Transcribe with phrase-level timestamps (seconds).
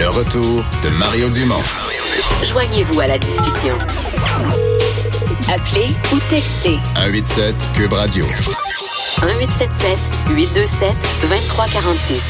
[0.00, 1.62] Le retour de Mario Dumont.
[2.42, 3.76] Joignez-vous à la discussion.
[5.52, 8.24] Appelez ou textez 187 Cube Radio.
[8.24, 9.98] 1877
[10.30, 10.88] 827
[11.28, 12.24] 2346.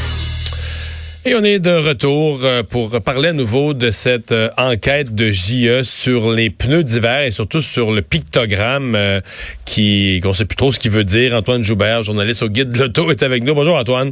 [1.23, 5.31] Et on est de retour euh, pour parler à nouveau de cette euh, enquête de
[5.31, 9.21] JE sur les pneus d'hiver et surtout sur le pictogramme euh,
[9.63, 11.33] qui qu'on sait plus trop ce qu'il veut dire.
[11.35, 13.55] Antoine Joubert, journaliste au Guide de l'Auto, est avec nous.
[13.55, 14.11] Bonjour Antoine.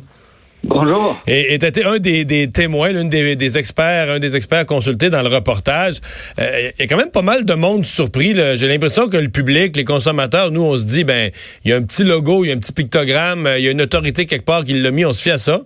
[0.64, 1.18] Bonjour.
[1.26, 5.22] Et était un des, des témoins, l'un des, des, experts, un des experts consultés dans
[5.22, 5.96] le reportage.
[6.38, 8.36] Il y a quand même pas mal de monde surpris.
[8.36, 11.32] J'ai l'impression que le public, les consommateurs, nous, on se dit, ben,
[11.64, 13.72] il y a un petit logo, il y a un petit pictogramme, il y a
[13.72, 15.60] une autorité quelque part qui l'a mis, on se fie à ça?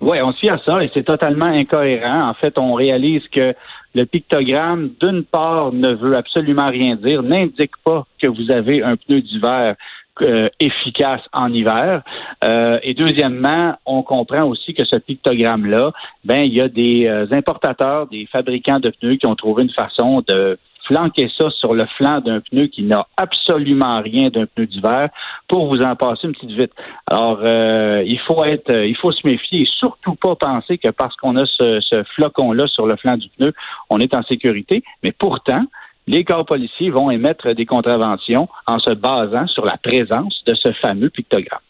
[0.00, 2.28] Oui, on se fie à ça et c'est totalement incohérent.
[2.28, 3.54] En fait, on réalise que
[3.94, 8.96] le pictogramme, d'une part, ne veut absolument rien dire, n'indique pas que vous avez un
[8.96, 9.76] pneu d'hiver
[10.22, 12.02] euh, efficace en hiver.
[12.44, 15.92] Euh, et deuxièmement, on comprend aussi que ce pictogramme-là,
[16.24, 19.70] ben il y a des euh, importateurs, des fabricants de pneus qui ont trouvé une
[19.72, 24.66] façon de flanquer ça sur le flanc d'un pneu qui n'a absolument rien d'un pneu
[24.66, 25.08] d'hiver
[25.48, 26.72] pour vous en passer une petite vite.
[27.06, 31.36] Alors, il faut être, il faut se méfier et surtout pas penser que parce qu'on
[31.36, 33.52] a ce, ce flocon-là sur le flanc du pneu,
[33.90, 34.82] on est en sécurité.
[35.04, 35.62] Mais pourtant,
[36.06, 40.72] les corps policiers vont émettre des contraventions en se basant sur la présence de ce
[40.80, 41.60] fameux pictogramme.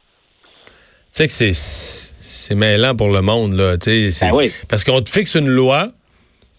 [0.66, 0.70] Tu
[1.12, 3.76] sais que c'est, c'est mêlant pour le monde, là.
[3.76, 4.50] Ben oui.
[4.68, 5.88] Parce qu'on te fixe une loi,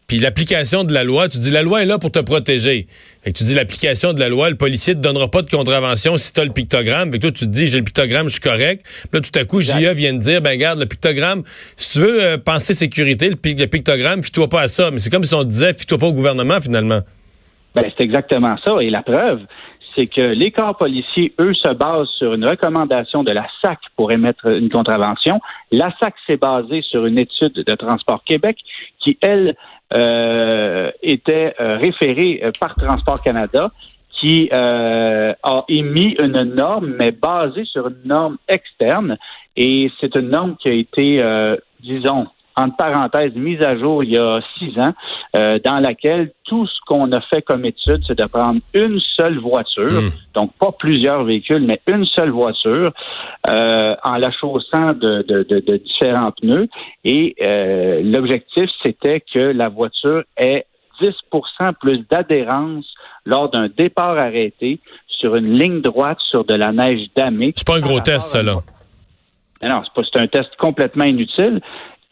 [0.05, 2.87] puis l'application de la loi, tu dis la loi est là pour te protéger.
[3.23, 6.17] Fait que tu dis l'application de la loi, le policier te donnera pas de contravention
[6.17, 7.11] si tu as le pictogramme.
[7.11, 8.85] Fait que toi, tu te dis j'ai le pictogramme, je suis correct.
[8.85, 11.41] Puis là, tout à coup, JA vient de dire ben garde, le pictogramme,
[11.77, 14.91] si tu veux euh, penser sécurité, le, le pictogramme, fie-toi pas à ça.
[14.91, 17.01] Mais c'est comme si on disait fie-toi pas au gouvernement finalement.
[17.75, 18.81] Ben, c'est exactement ça.
[18.81, 19.41] Et la preuve,
[19.95, 24.11] c'est que les corps policiers, eux, se basent sur une recommandation de la SAC pour
[24.11, 25.39] émettre une contravention.
[25.71, 28.57] La SAC s'est basée sur une étude de Transport Québec
[28.99, 29.55] qui, elle,
[29.95, 33.71] euh, était euh, référée euh, par Transport Canada
[34.19, 39.17] qui a émis une norme, mais basée sur une norme externe.
[39.57, 44.17] Et c'est une norme qui a été, disons, entre parenthèses, mise à jour il y
[44.17, 44.93] a six ans,
[45.37, 49.39] euh, dans laquelle tout ce qu'on a fait comme étude, c'est de prendre une seule
[49.39, 50.09] voiture, Hmm.
[50.35, 52.91] donc pas plusieurs véhicules, mais une seule voiture,
[53.49, 56.67] euh, en la chaussant de, de, de, de différents pneus.
[57.03, 60.65] Et euh, l'objectif, c'était que la voiture ait
[61.01, 62.85] 10% plus d'adhérence
[63.25, 67.53] lors d'un départ arrêté sur une ligne droite sur de la neige damée.
[67.55, 68.57] C'est pas un gros test, ça, là.
[69.61, 71.61] Non, c'est pas c'est un test complètement inutile.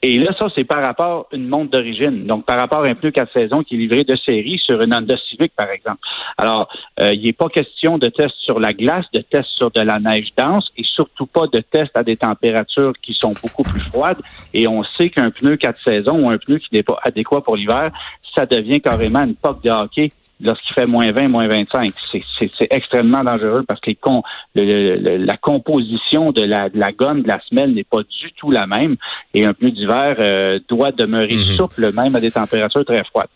[0.04, 2.26] Et là, ça, c'est par rapport à une montre d'origine.
[2.26, 4.96] Donc, par rapport à un pneu 4 saisons qui est livré de série sur une
[4.96, 6.00] Honda Civic, par exemple.
[6.40, 6.68] Alors,
[7.00, 10.00] euh, il n'est pas question de test sur la glace, de test sur de la
[10.00, 14.20] neige dense et surtout pas de test à des températures qui sont beaucoup plus froides.
[14.56, 17.56] Et on sait qu'un pneu 4 saisons ou un pneu qui n'est pas adéquat pour
[17.56, 17.92] l'hiver,
[18.36, 21.92] ça devient carrément une poque de hockey lorsqu'il fait moins 20, moins 25.
[22.12, 24.24] C'est- extrêmement dangereux parce que les con-
[24.56, 28.32] le- le- la composition de la, de la gomme, de la semelle n'est pas du
[28.38, 28.96] tout la même.
[29.34, 31.58] Et un pneu d'hiver euh, doit demeurer Mhm.
[31.58, 33.28] souple même à des températures très froides.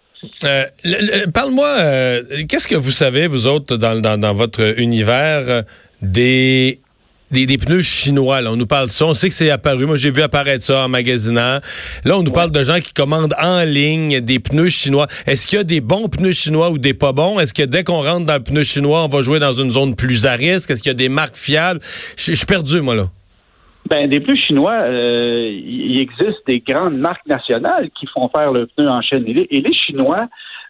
[0.44, 4.80] Euh, le- le- Parle-moi, euh, qu'est-ce que vous savez, vous autres, dans, dans, dans votre
[4.80, 5.64] univers,
[6.02, 6.80] des,
[7.32, 8.42] des, des pneus chinois?
[8.42, 8.52] Là.
[8.52, 9.06] On nous parle de ça.
[9.06, 9.86] On sait que c'est apparu.
[9.86, 11.60] Moi, j'ai vu apparaître ça en magasinant.
[12.04, 15.08] Là, on nous parle de gens qui commandent en ligne des pneus chinois.
[15.26, 17.40] Est-ce qu'il y a des bons pneus chinois ou des pas bons?
[17.40, 19.96] Est-ce que dès qu'on rentre dans le pneu chinois, on va jouer dans une zone
[19.96, 20.72] plus à risque?
[20.72, 21.80] Est-ce qu'il y a des marques fiables?
[22.18, 23.06] Je je suis perdu, moi, là.
[23.90, 28.66] Ben, des pneus chinois, euh, il existe des grandes marques nationales qui font faire le
[28.66, 29.28] pneu en chaîne.
[29.28, 30.28] Et les, et les Chinois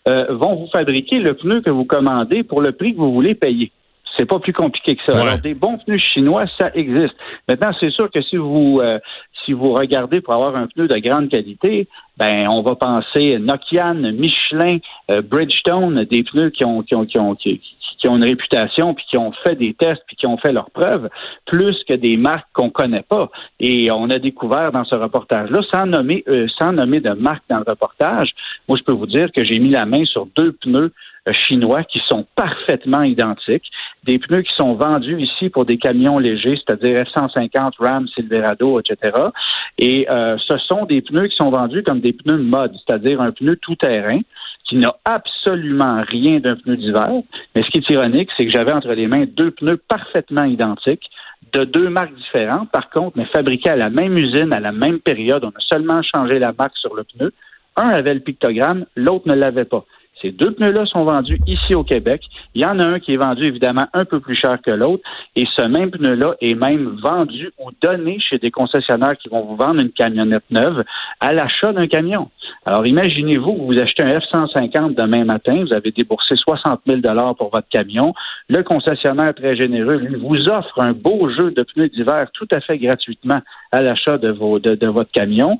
[0.09, 3.33] euh, vont vous fabriquer le pneu que vous commandez pour le prix que vous voulez
[3.33, 3.71] payer.
[4.17, 5.13] C'est pas plus compliqué que ça.
[5.13, 5.21] Ouais.
[5.21, 7.15] Alors, des bons pneus chinois, ça existe.
[7.49, 8.99] Maintenant, c'est sûr que si vous euh,
[9.43, 13.95] si vous regardez pour avoir un pneu de grande qualité, ben on va penser Nokian,
[14.13, 14.77] Michelin,
[15.11, 17.61] euh, Bridgestone, des pneus qui ont qui ont qui ont qui,
[18.05, 20.69] qui ont une réputation, puis qui ont fait des tests, puis qui ont fait leurs
[20.69, 21.09] preuves,
[21.47, 23.31] plus que des marques qu'on connaît pas.
[23.59, 27.57] Et on a découvert dans ce reportage-là, sans nommer, euh, sans nommer de marque dans
[27.57, 28.29] le reportage,
[28.67, 30.91] moi je peux vous dire que j'ai mis la main sur deux pneus
[31.27, 33.65] euh, chinois qui sont parfaitement identiques,
[34.03, 39.13] des pneus qui sont vendus ici pour des camions légers, c'est-à-dire F-150, Ram, Silverado, etc.
[39.79, 43.31] Et euh, ce sont des pneus qui sont vendus comme des pneus mode, c'est-à-dire un
[43.31, 44.19] pneu tout-terrain
[44.65, 47.09] qui n'a absolument rien d'un pneu d'hiver.
[47.55, 51.09] Mais ce qui est ironique, c'est que j'avais entre les mains deux pneus parfaitement identiques
[51.53, 54.99] de deux marques différentes, par contre, mais fabriqués à la même usine, à la même
[54.99, 55.43] période.
[55.45, 57.31] On a seulement changé la marque sur le pneu.
[57.77, 59.85] Un avait le pictogramme, l'autre ne l'avait pas.
[60.21, 62.21] Ces deux pneus-là sont vendus ici au Québec.
[62.53, 65.03] Il y en a un qui est vendu évidemment un peu plus cher que l'autre.
[65.35, 69.57] Et ce même pneu-là est même vendu ou donné chez des concessionnaires qui vont vous
[69.57, 70.83] vendre une camionnette neuve
[71.19, 72.29] à l'achat d'un camion.
[72.65, 77.01] Alors imaginez-vous vous achetez un F-150 demain matin, vous avez déboursé 60 000
[77.37, 78.13] pour votre camion.
[78.49, 82.77] Le concessionnaire très généreux, vous offre un beau jeu de pneus d'hiver tout à fait
[82.77, 85.57] gratuitement à l'achat de, de votre camion.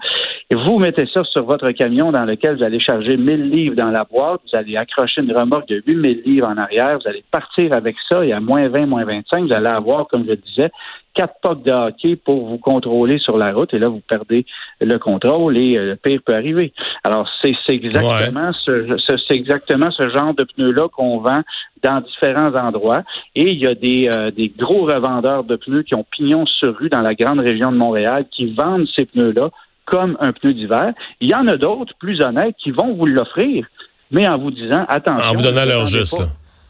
[0.52, 3.92] Et vous mettez ça sur votre camion dans lequel vous allez charger 1000 livres dans
[3.92, 7.74] la boîte vous allez accrocher une remorque de 8000 livres en arrière, vous allez partir
[7.74, 10.72] avec ça et à moins 20, moins 25, vous allez avoir, comme je le disais,
[11.16, 14.46] quatre pocs de hockey pour vous contrôler sur la route et là, vous perdez
[14.82, 16.74] le contrôle et euh, le pire peut arriver.
[17.04, 18.98] Alors, c'est exactement, ce,
[19.28, 21.42] c'est exactement ce genre de pneus-là qu'on vend
[21.82, 23.04] dans différents endroits.
[23.36, 26.78] Et il y a des, euh, des gros revendeurs de pneus qui ont pignon sur
[26.78, 29.50] rue dans la grande région de Montréal qui vendent ces pneus-là
[29.86, 30.94] comme un pneu d'hiver.
[31.22, 33.66] Il y en a d'autres plus honnêtes qui vont vous l'offrir
[34.12, 35.26] mais en vous disant attention.
[35.26, 36.16] En vous donnant leur juste.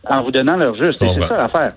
[0.10, 1.00] En vous donnant leur juste.
[1.00, 1.74] C'est ça l'affaire.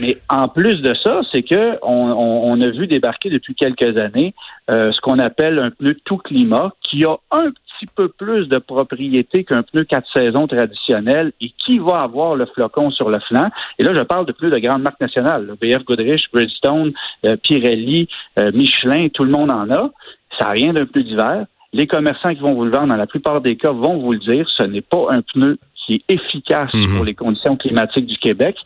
[0.00, 4.34] Mais en plus de ça, c'est que on, a vu débarquer depuis quelques années
[4.70, 8.58] euh, ce qu'on appelle un pneu tout climat qui a un petit peu plus de
[8.58, 13.50] propriété qu'un pneu quatre saisons traditionnel et qui va avoir le flocon sur le flanc.
[13.78, 15.54] Et là, je parle de pneus de grandes marques nationales.
[15.60, 16.92] BF Goodrich, Bridgestone,
[17.24, 18.08] euh, Pirelli,
[18.38, 19.90] euh, Michelin, tout le monde en a.
[20.38, 21.46] Ça n'a rien d'un pneu d'hiver.
[21.72, 24.18] Les commerçants qui vont vous le vendre, dans la plupart des cas, vont vous le
[24.18, 26.96] dire, ce n'est pas un pneu qui est efficace mhm.
[26.96, 28.56] pour les conditions climatiques du Québec,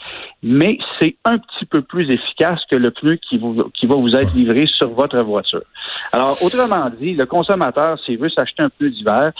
[0.42, 4.14] mais c'est un petit peu plus efficace que le pneu qui, vous, qui va vous
[4.14, 5.62] être livré sur votre voiture.
[6.12, 9.32] Alors, autrement dit, le consommateur, s'il veut s'acheter un pneu d'hiver,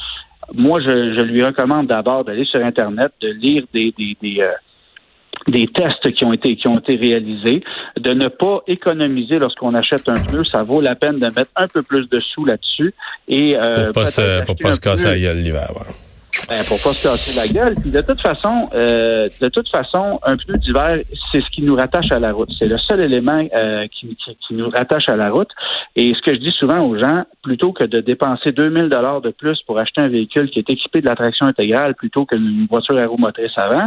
[0.53, 4.53] moi, je, lui recommande d'abord d'aller sur Internet, de lire des, des, des, euh,
[5.49, 7.63] des tests qui ont été qui ont été réalisés,
[7.99, 11.69] de ne pas économiser lorsqu'on achète un pneu, ça vaut la peine de mettre un
[11.69, 12.93] peu plus de sous là-dessus
[13.29, 15.71] et euh, pour pas se, pour pas se casser l'hiver.
[16.51, 17.77] Ben, pour pas se casser la gueule.
[17.81, 20.99] Puis de toute façon, euh, de toute façon, un pneu d'hiver,
[21.31, 22.51] c'est ce qui nous rattache à la route.
[22.59, 25.51] C'est le seul élément euh, qui, qui, qui, nous rattache à la route.
[25.95, 29.31] Et ce que je dis souvent aux gens, plutôt que de dépenser 2000 dollars de
[29.31, 32.99] plus pour acheter un véhicule qui est équipé de la traction intégrale plutôt qu'une voiture
[32.99, 33.87] aéromotrice avant,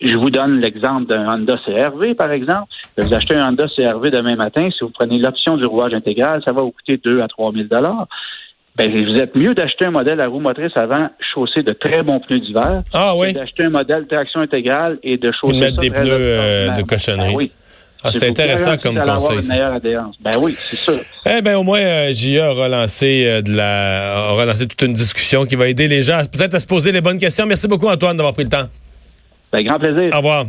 [0.00, 2.66] je vous donne l'exemple d'un Honda CRV, par exemple.
[2.98, 6.50] Vous achetez un Honda CRV demain matin, si vous prenez l'option du rouage intégral, ça
[6.50, 8.08] va vous coûter 2 à 3 000 dollars
[8.76, 12.18] ben, vous êtes mieux d'acheter un modèle à roue motrice avant chausser de très bons
[12.20, 12.82] pneus d'hiver.
[12.92, 13.32] Ah oui.
[13.32, 15.54] D'acheter un modèle traction intégrale et de chausser.
[15.54, 17.28] de mettre des pneus euh, de cochonnerie.
[17.28, 17.52] Ben oui.
[18.02, 19.40] Ah, c'est intéressant comme conseil.
[19.40, 20.16] Une meilleure adhérence.
[20.20, 21.00] Ben oui, c'est sûr.
[21.24, 24.92] Eh ben au moins, euh, JA a relancé euh, de la, a relancé toute une
[24.92, 27.46] discussion qui va aider les gens peut-être à se poser les bonnes questions.
[27.46, 28.68] Merci beaucoup Antoine d'avoir pris le temps.
[29.52, 30.12] Ben grand plaisir.
[30.12, 30.44] Au revoir.